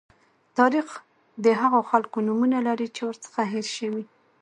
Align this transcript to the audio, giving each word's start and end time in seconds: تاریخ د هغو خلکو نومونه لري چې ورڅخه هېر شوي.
تاریخ 0.57 0.87
د 1.43 1.45
هغو 1.61 1.81
خلکو 1.91 2.17
نومونه 2.27 2.57
لري 2.67 2.87
چې 2.95 3.01
ورڅخه 3.07 3.41
هېر 3.53 3.67
شوي. 3.77 4.03